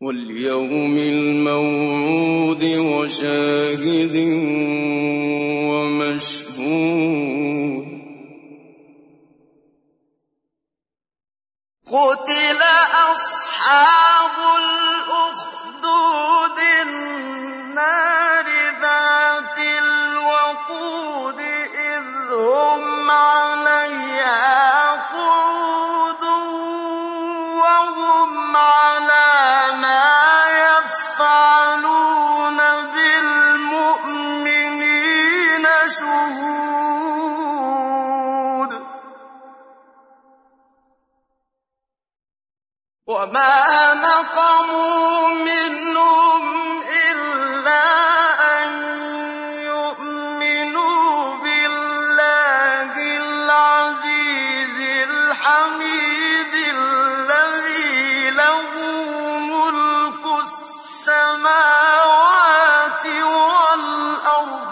[0.00, 4.16] واليوم الموعود وشاهد
[5.70, 7.16] ومشهود.
[11.86, 12.55] قتل
[43.06, 46.42] وما نقموا منهم
[47.10, 47.84] إلا
[48.62, 48.68] أن
[49.62, 54.78] يؤمنوا بالله العزيز
[55.10, 58.62] الحميد الذي له
[59.38, 61.46] ملك السماوات
[63.06, 64.66] والأرض.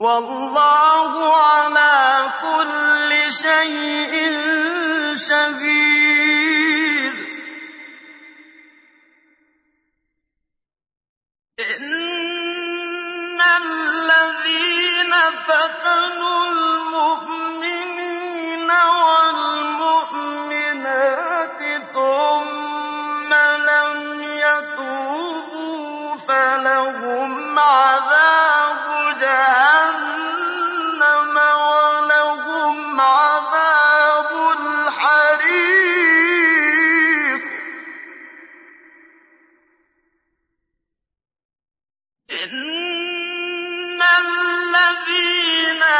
[0.00, 1.12] والله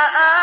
[0.03, 0.42] آمنوا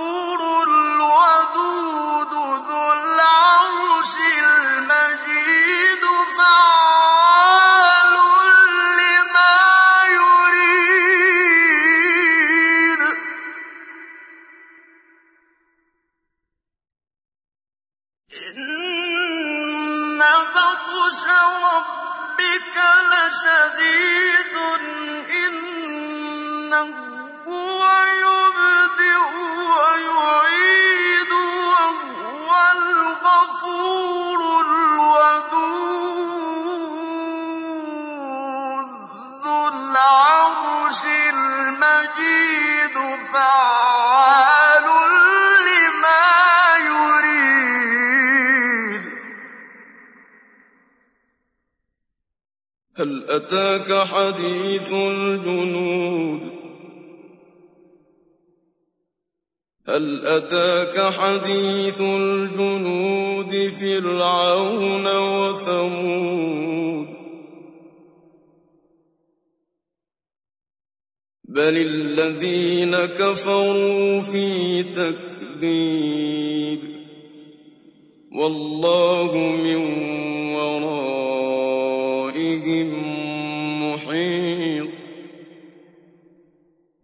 [21.11, 21.23] بطش
[21.63, 22.77] ربك
[23.11, 24.55] لشديد
[25.47, 27.10] إنه
[53.01, 56.41] هل أتاك حديث الجنود؟
[59.87, 67.07] هل أتاك حديث الجنود فرعون وثمود؟
[71.43, 76.79] بل الذين كفروا في تكذيب
[78.31, 79.90] والله من